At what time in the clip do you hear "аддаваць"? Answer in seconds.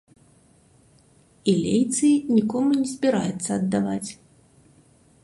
3.59-4.09